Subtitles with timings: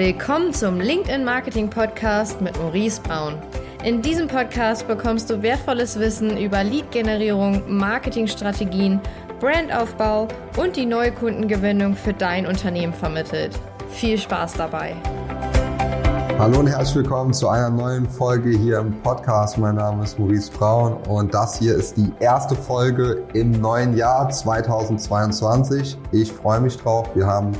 [0.00, 3.34] Willkommen zum LinkedIn Marketing Podcast mit Maurice Braun.
[3.84, 8.98] In diesem Podcast bekommst du wertvolles Wissen über Lead-Generierung, Marketingstrategien,
[9.40, 10.26] Brandaufbau
[10.56, 13.60] und die neue Kundengewinnung für dein Unternehmen vermittelt.
[13.90, 14.96] Viel Spaß dabei!
[16.38, 19.58] Hallo und herzlich willkommen zu einer neuen Folge hier im Podcast.
[19.58, 24.30] Mein Name ist Maurice Braun und das hier ist die erste Folge im neuen Jahr
[24.30, 25.98] 2022.
[26.12, 27.06] Ich freue mich drauf.
[27.14, 27.52] Wir haben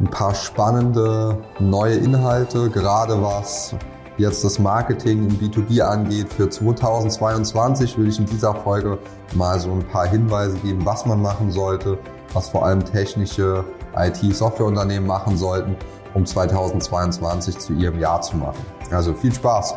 [0.00, 3.74] ein paar spannende neue Inhalte, gerade was
[4.18, 6.32] jetzt das Marketing im B2B angeht.
[6.32, 8.98] Für 2022 will ich in dieser Folge
[9.34, 11.98] mal so ein paar Hinweise geben, was man machen sollte,
[12.32, 13.64] was vor allem technische
[13.96, 15.76] IT-Softwareunternehmen machen sollten,
[16.14, 18.64] um 2022 zu ihrem Jahr zu machen.
[18.90, 19.74] Also viel Spaß!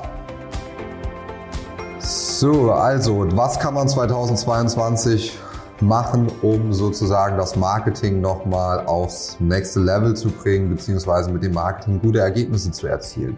[2.00, 5.38] So, also, was kann man 2022
[5.82, 12.00] machen, um sozusagen das Marketing nochmal aufs nächste Level zu bringen, beziehungsweise mit dem Marketing
[12.02, 13.38] gute Ergebnisse zu erzielen.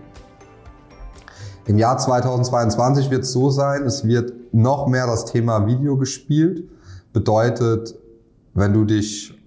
[1.65, 6.68] Im Jahr 2022 wird es so sein, es wird noch mehr das Thema Video gespielt.
[7.13, 7.96] Bedeutet,
[8.54, 9.37] wenn du dich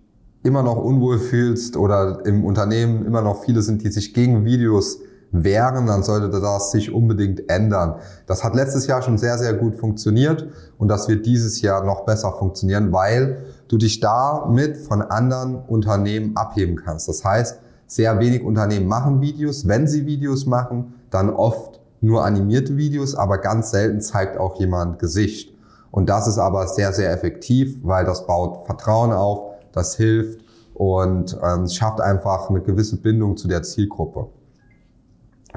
[0.42, 5.00] immer noch unwohl fühlst oder im Unternehmen immer noch viele sind, die sich gegen Videos
[5.42, 7.96] wären, dann sollte das sich unbedingt ändern.
[8.26, 10.46] Das hat letztes Jahr schon sehr, sehr gut funktioniert
[10.78, 16.36] und das wird dieses Jahr noch besser funktionieren, weil du dich damit von anderen Unternehmen
[16.36, 17.08] abheben kannst.
[17.08, 19.66] Das heißt, sehr wenig Unternehmen machen Videos.
[19.66, 24.98] Wenn sie Videos machen, dann oft nur animierte Videos, aber ganz selten zeigt auch jemand
[24.98, 25.52] Gesicht.
[25.90, 30.40] Und das ist aber sehr, sehr effektiv, weil das baut Vertrauen auf, das hilft
[30.74, 34.26] und ähm, schafft einfach eine gewisse Bindung zu der Zielgruppe.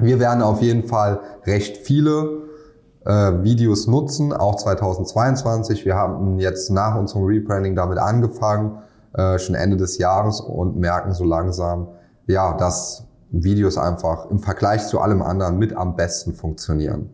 [0.00, 2.48] Wir werden auf jeden Fall recht viele
[3.04, 5.84] äh, Videos nutzen, auch 2022.
[5.84, 8.78] Wir haben jetzt nach unserem Rebranding damit angefangen,
[9.14, 11.88] äh, schon Ende des Jahres und merken so langsam,
[12.26, 17.10] ja, dass Videos einfach im Vergleich zu allem anderen mit am besten funktionieren.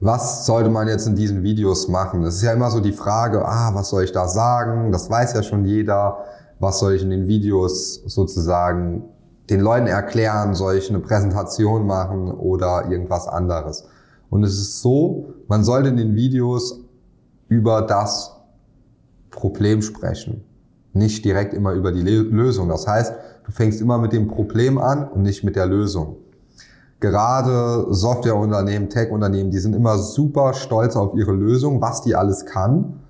[0.00, 2.22] Was sollte man jetzt in diesen Videos machen?
[2.22, 4.92] Es ist ja immer so die Frage, ah, was soll ich da sagen?
[4.92, 6.18] Das weiß ja schon jeder.
[6.60, 9.04] Was soll ich in den Videos sozusagen
[9.50, 13.84] den Leuten erklären, soll ich eine Präsentation machen oder irgendwas anderes.
[14.30, 16.80] Und es ist so, man sollte in den Videos
[17.48, 18.36] über das
[19.30, 20.44] Problem sprechen,
[20.92, 22.68] nicht direkt immer über die Lösung.
[22.68, 23.14] Das heißt,
[23.44, 26.16] du fängst immer mit dem Problem an und nicht mit der Lösung.
[27.00, 33.00] Gerade Softwareunternehmen, Tech-Unternehmen, die sind immer super stolz auf ihre Lösung, was die alles kann,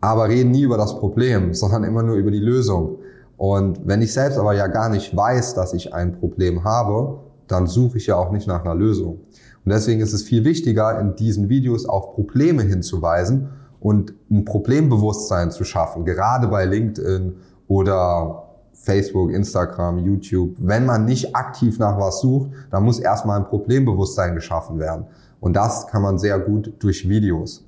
[0.00, 2.98] aber reden nie über das Problem, sondern immer nur über die Lösung.
[3.40, 7.66] Und wenn ich selbst aber ja gar nicht weiß, dass ich ein Problem habe, dann
[7.66, 9.20] suche ich ja auch nicht nach einer Lösung.
[9.64, 13.48] Und deswegen ist es viel wichtiger, in diesen Videos auf Probleme hinzuweisen
[13.80, 17.36] und ein Problembewusstsein zu schaffen, gerade bei LinkedIn
[17.66, 18.42] oder
[18.74, 20.56] Facebook, Instagram, YouTube.
[20.58, 25.06] Wenn man nicht aktiv nach was sucht, dann muss erstmal ein Problembewusstsein geschaffen werden.
[25.40, 27.66] Und das kann man sehr gut durch Videos.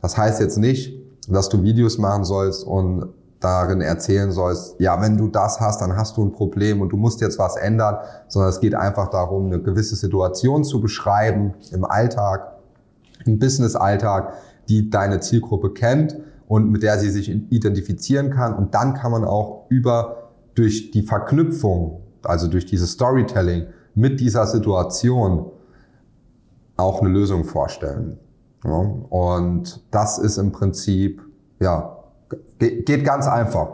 [0.00, 3.06] Das heißt jetzt nicht, dass du Videos machen sollst und
[3.42, 6.96] darin erzählen sollst, ja, wenn du das hast, dann hast du ein Problem und du
[6.96, 7.98] musst jetzt was ändern,
[8.28, 12.52] sondern es geht einfach darum, eine gewisse Situation zu beschreiben im Alltag,
[13.24, 14.32] im Business-Alltag,
[14.68, 16.16] die deine Zielgruppe kennt
[16.48, 18.54] und mit der sie sich identifizieren kann.
[18.54, 24.46] Und dann kann man auch über, durch die Verknüpfung, also durch dieses Storytelling mit dieser
[24.46, 25.50] Situation
[26.76, 28.18] auch eine Lösung vorstellen.
[28.64, 31.22] Ja, und das ist im Prinzip,
[31.58, 31.91] ja,
[32.58, 33.68] Ge geht ganz einfach.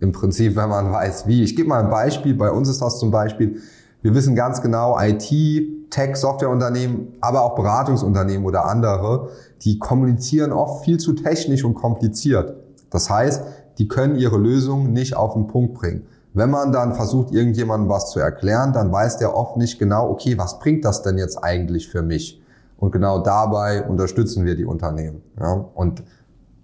[0.00, 1.42] Im Prinzip, wenn man weiß, wie.
[1.42, 2.34] Ich gebe mal ein Beispiel.
[2.34, 3.60] Bei uns ist das zum Beispiel,
[4.02, 9.30] wir wissen ganz genau, IT, Tech, Softwareunternehmen, aber auch Beratungsunternehmen oder andere,
[9.62, 12.56] die kommunizieren oft viel zu technisch und kompliziert.
[12.90, 13.44] Das heißt,
[13.78, 16.06] die können ihre Lösungen nicht auf den Punkt bringen.
[16.32, 20.36] Wenn man dann versucht, irgendjemandem was zu erklären, dann weiß der oft nicht genau, okay,
[20.36, 22.42] was bringt das denn jetzt eigentlich für mich?
[22.76, 25.22] Und genau dabei unterstützen wir die Unternehmen.
[25.38, 25.52] Ja?
[25.74, 26.02] Und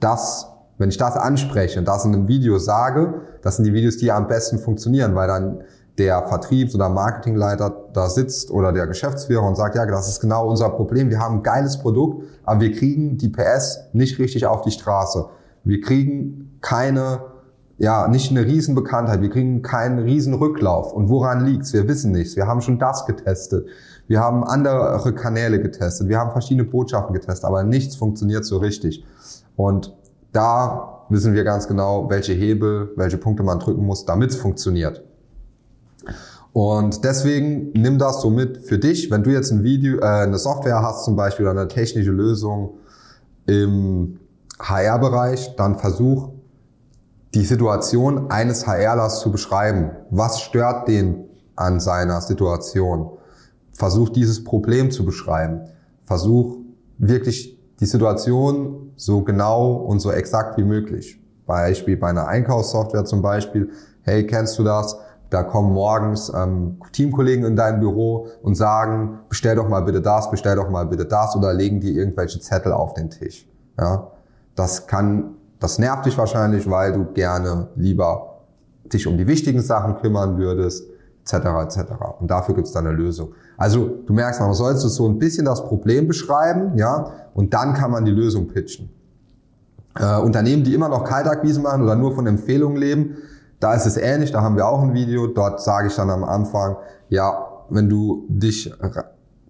[0.00, 0.48] das
[0.80, 4.10] wenn ich das anspreche und das in einem Video sage, das sind die Videos, die
[4.10, 5.62] am besten funktionieren, weil dann
[5.98, 10.48] der Vertriebs- oder Marketingleiter da sitzt oder der Geschäftsführer und sagt, ja, das ist genau
[10.48, 11.10] unser Problem.
[11.10, 15.26] Wir haben ein geiles Produkt, aber wir kriegen die PS nicht richtig auf die Straße.
[15.64, 17.24] Wir kriegen keine,
[17.76, 19.20] ja, nicht eine Riesenbekanntheit.
[19.20, 20.94] Wir kriegen keinen Riesenrücklauf.
[20.94, 21.74] Und woran liegt's?
[21.74, 22.36] Wir wissen nichts.
[22.36, 23.66] Wir haben schon das getestet.
[24.06, 26.08] Wir haben andere Kanäle getestet.
[26.08, 29.04] Wir haben verschiedene Botschaften getestet, aber nichts funktioniert so richtig.
[29.56, 29.94] Und
[30.32, 35.02] da wissen wir ganz genau, welche Hebel, welche Punkte man drücken muss, damit es funktioniert.
[36.52, 39.10] Und deswegen nimm das so mit für dich.
[39.10, 42.74] Wenn du jetzt ein Video, äh, eine Software hast zum Beispiel oder eine technische Lösung
[43.46, 44.18] im
[44.58, 46.30] HR-Bereich, dann versuch
[47.34, 49.90] die Situation eines HRlers zu beschreiben.
[50.10, 51.30] Was stört den
[51.60, 53.10] an seiner Situation.
[53.72, 55.60] Versuch dieses Problem zu beschreiben.
[56.04, 56.56] Versuch
[56.98, 61.20] wirklich die Situation so genau und so exakt wie möglich.
[61.46, 63.70] Beispiel bei einer Einkaufssoftware zum Beispiel.
[64.02, 64.96] Hey, kennst du das?
[65.30, 70.30] Da kommen morgens ähm, Teamkollegen in dein Büro und sagen, bestell doch mal bitte das,
[70.30, 73.48] bestell doch mal bitte das oder legen dir irgendwelche Zettel auf den Tisch.
[73.78, 74.08] Ja,
[74.56, 78.40] das kann, das nervt dich wahrscheinlich, weil du gerne lieber
[78.92, 80.84] dich um die wichtigen Sachen kümmern würdest,
[81.32, 81.46] etc.
[81.62, 81.92] etc.
[82.18, 83.32] Und dafür gibt es dann eine Lösung.
[83.56, 87.90] Also du merkst, man sollst so ein bisschen das Problem beschreiben, ja, und dann kann
[87.90, 88.90] man die Lösung pitchen.
[89.98, 93.16] Äh, Unternehmen, die immer noch Kaltakquise machen oder nur von Empfehlungen leben,
[93.58, 96.24] da ist es ähnlich, da haben wir auch ein Video, dort sage ich dann am
[96.24, 96.76] Anfang,
[97.08, 98.72] ja, wenn du dich,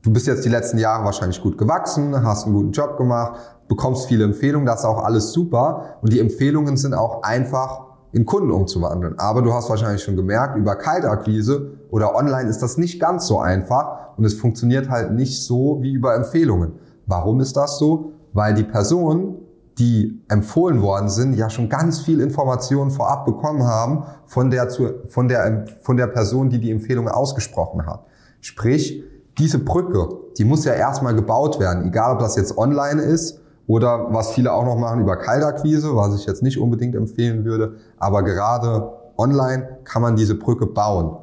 [0.03, 3.39] du bist jetzt die letzten Jahre wahrscheinlich gut gewachsen, hast einen guten Job gemacht,
[3.69, 8.27] bekommst viele Empfehlungen, das ist auch alles super und die Empfehlungen sind auch einfach in
[8.27, 9.19] Kunden umzuwandeln.
[9.19, 13.39] Aber du hast wahrscheinlich schon gemerkt, über Kaltakquise oder online ist das nicht ganz so
[13.39, 16.73] einfach und es funktioniert halt nicht so wie über Empfehlungen.
[17.07, 18.13] Warum ist das so?
[18.33, 19.37] Weil die Person
[19.81, 24.69] die empfohlen worden sind, ja schon ganz viel Informationen vorab bekommen haben von der,
[25.09, 28.05] von der, von der Person, die die Empfehlung ausgesprochen hat.
[28.43, 29.03] Sprich,
[29.39, 33.40] diese Brücke, die muss ja erstmal gebaut werden, egal ob das jetzt online ist
[33.71, 37.77] oder was viele auch noch machen über Kaltakquise, was ich jetzt nicht unbedingt empfehlen würde,
[37.99, 41.17] aber gerade online kann man diese Brücke bauen.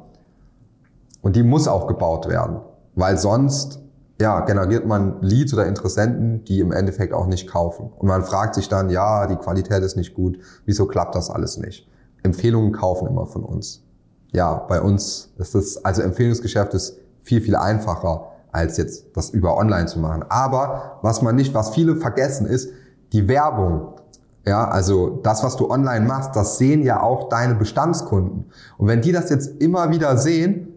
[1.20, 2.60] Und die muss auch gebaut werden,
[2.94, 3.82] weil sonst
[4.18, 7.90] ja, generiert man Leads oder Interessenten, die im Endeffekt auch nicht kaufen.
[7.98, 11.58] Und man fragt sich dann, ja, die Qualität ist nicht gut, wieso klappt das alles
[11.58, 11.86] nicht?
[12.22, 13.84] Empfehlungen kaufen immer von uns.
[14.32, 19.56] Ja, bei uns ist das, also Empfehlungsgeschäft ist viel, viel einfacher, als jetzt das über
[19.56, 20.24] online zu machen.
[20.28, 22.70] Aber was man nicht, was viele vergessen ist,
[23.12, 23.94] die Werbung.
[24.46, 28.46] Ja, also das, was du online machst, das sehen ja auch deine Bestandskunden.
[28.78, 30.68] Und wenn die das jetzt immer wieder sehen,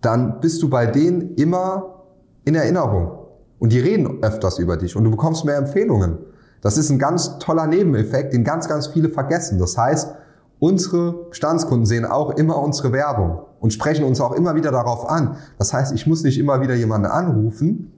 [0.00, 2.04] dann bist du bei denen immer
[2.44, 3.12] in Erinnerung.
[3.58, 6.18] Und die reden öfters über dich und du bekommst mehr Empfehlungen.
[6.62, 9.58] Das ist ein ganz toller Nebeneffekt, den ganz, ganz viele vergessen.
[9.58, 10.14] Das heißt,
[10.60, 15.36] unsere Bestandskunden sehen auch immer unsere Werbung und sprechen uns auch immer wieder darauf an.
[15.58, 17.92] Das heißt, ich muss nicht immer wieder jemanden anrufen,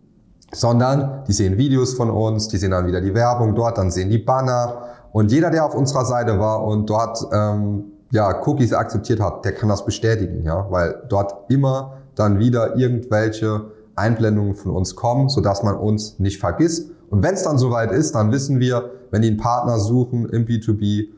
[0.54, 4.08] sondern die sehen Videos von uns, die sehen dann wieder die Werbung dort, dann sehen
[4.08, 4.82] die Banner
[5.12, 9.52] und jeder, der auf unserer Seite war und dort ähm, ja Cookies akzeptiert hat, der
[9.52, 13.66] kann das bestätigen, ja, weil dort immer dann wieder irgendwelche
[13.96, 16.90] Einblendungen von uns kommen, sodass man uns nicht vergisst.
[17.10, 20.46] Und wenn es dann soweit ist, dann wissen wir, wenn die einen Partner suchen im
[20.46, 21.08] B2B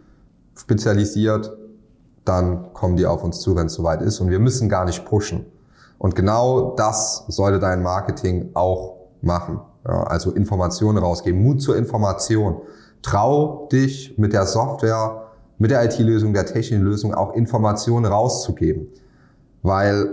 [0.56, 1.56] spezialisiert,
[2.24, 4.20] dann kommen die auf uns zu, wenn es soweit ist.
[4.20, 5.46] Und wir müssen gar nicht pushen.
[5.98, 9.60] Und genau das sollte dein Marketing auch machen.
[9.86, 12.62] Ja, also Informationen rausgeben, Mut zur Information.
[13.02, 15.28] Trau dich mit der Software,
[15.58, 18.88] mit der IT-Lösung, der technischen Lösung auch Informationen rauszugeben.
[19.62, 20.08] Weil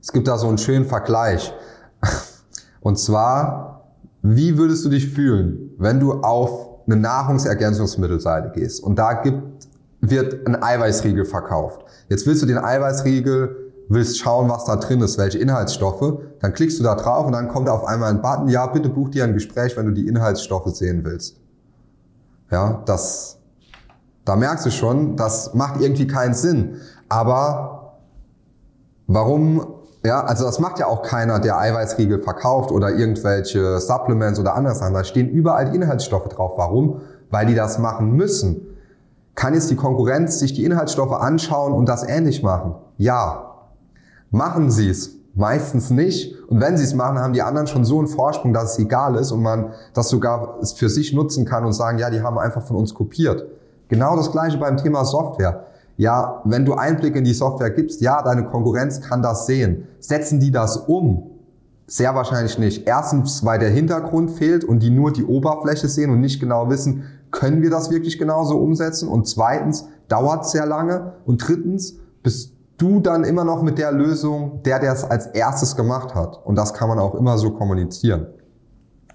[0.00, 1.52] es gibt da so einen schönen Vergleich.
[2.80, 3.90] Und zwar,
[4.22, 9.68] wie würdest du dich fühlen, wenn du auf eine Nahrungsergänzungsmittelseite gehst und da gibt,
[10.00, 11.84] wird ein Eiweißriegel verkauft.
[12.08, 16.78] Jetzt willst du den Eiweißriegel, willst schauen, was da drin ist, welche Inhaltsstoffe, dann klickst
[16.78, 19.34] du da drauf und dann kommt auf einmal ein Button, ja, bitte buch dir ein
[19.34, 21.40] Gespräch, wenn du die Inhaltsstoffe sehen willst.
[22.50, 23.38] Ja, das,
[24.24, 26.76] da merkst du schon, das macht irgendwie keinen Sinn.
[27.08, 27.96] Aber
[29.06, 29.75] warum
[30.06, 34.74] ja, also das macht ja auch keiner, der Eiweißriegel verkauft oder irgendwelche Supplements oder andere
[34.74, 34.94] Sachen.
[34.94, 36.52] Da stehen überall die Inhaltsstoffe drauf.
[36.56, 37.00] Warum?
[37.30, 38.62] Weil die das machen müssen.
[39.34, 42.76] Kann jetzt die Konkurrenz sich die Inhaltsstoffe anschauen und das ähnlich machen?
[42.96, 43.54] Ja.
[44.30, 45.16] Machen sie es?
[45.34, 46.34] Meistens nicht.
[46.48, 49.16] Und wenn sie es machen, haben die anderen schon so einen Vorsprung, dass es egal
[49.16, 52.62] ist und man das sogar für sich nutzen kann und sagen, ja, die haben einfach
[52.62, 53.44] von uns kopiert.
[53.88, 55.64] Genau das gleiche beim Thema Software.
[55.96, 59.88] Ja, wenn du Einblick in die Software gibst, ja, deine Konkurrenz kann das sehen.
[59.98, 61.30] Setzen die das um?
[61.86, 62.86] Sehr wahrscheinlich nicht.
[62.86, 67.04] Erstens, weil der Hintergrund fehlt und die nur die Oberfläche sehen und nicht genau wissen,
[67.30, 69.08] können wir das wirklich genauso umsetzen?
[69.08, 71.14] Und zweitens, dauert sehr lange.
[71.24, 75.76] Und drittens, bist du dann immer noch mit der Lösung der, der es als erstes
[75.76, 76.44] gemacht hat.
[76.44, 78.26] Und das kann man auch immer so kommunizieren.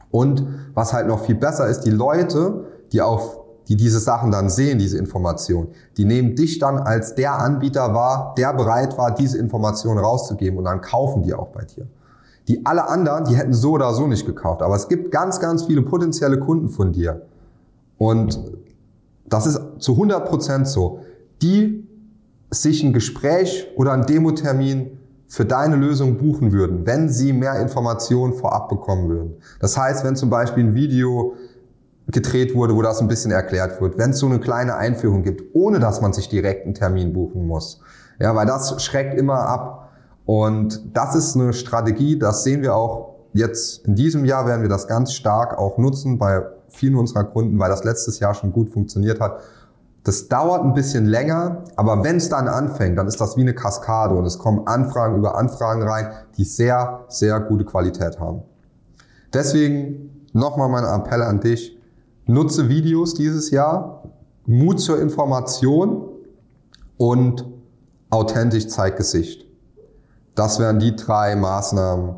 [0.09, 3.40] Und was halt noch viel besser ist, die Leute, die auf
[3.71, 8.35] die diese Sachen dann sehen, diese Information, die nehmen dich dann als der Anbieter wahr,
[8.37, 11.87] der bereit war, diese Information rauszugeben und dann kaufen die auch bei dir.
[12.49, 14.61] Die alle anderen, die hätten so oder so nicht gekauft.
[14.61, 17.21] Aber es gibt ganz, ganz viele potenzielle Kunden von dir.
[17.97, 18.41] Und
[19.29, 20.99] das ist zu 100 Prozent so.
[21.41, 21.87] Die
[22.49, 28.33] sich ein Gespräch oder ein Demotermin für deine Lösung buchen würden, wenn sie mehr Informationen
[28.33, 29.35] vorab bekommen würden.
[29.61, 31.35] Das heißt, wenn zum Beispiel ein Video
[32.07, 33.97] gedreht wurde, wo das ein bisschen erklärt wird.
[33.97, 37.47] Wenn es so eine kleine Einführung gibt, ohne dass man sich direkt einen Termin buchen
[37.47, 37.79] muss.
[38.19, 39.89] Ja, weil das schreckt immer ab.
[40.25, 44.69] Und das ist eine Strategie, das sehen wir auch jetzt in diesem Jahr werden wir
[44.69, 48.69] das ganz stark auch nutzen bei vielen unserer Kunden, weil das letztes Jahr schon gut
[48.69, 49.39] funktioniert hat.
[50.03, 53.53] Das dauert ein bisschen länger, aber wenn es dann anfängt, dann ist das wie eine
[53.53, 58.41] Kaskade und es kommen Anfragen über Anfragen rein, die sehr, sehr gute Qualität haben.
[59.33, 61.77] Deswegen nochmal mein Appell an dich.
[62.31, 64.03] Nutze Videos dieses Jahr,
[64.45, 66.07] Mut zur Information
[66.95, 67.43] und
[68.09, 69.45] authentisch zeig Gesicht.
[70.33, 72.15] Das wären die drei Maßnahmen.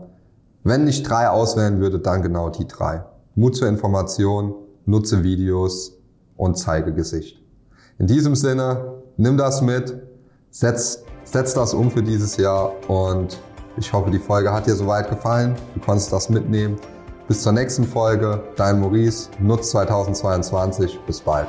[0.63, 3.03] Wenn ich drei auswählen würde, dann genau die drei.
[3.33, 4.53] Mut zur Information,
[4.85, 5.97] nutze Videos
[6.37, 7.41] und zeige Gesicht.
[7.97, 9.99] In diesem Sinne, nimm das mit,
[10.51, 13.39] setz, setz das um für dieses Jahr und
[13.77, 15.55] ich hoffe, die Folge hat dir soweit gefallen.
[15.73, 16.77] Du konntest das mitnehmen.
[17.33, 18.43] Bis zur nächsten Folge.
[18.57, 20.99] Dein Maurice, Nutz 2022.
[21.07, 21.47] Bis bald.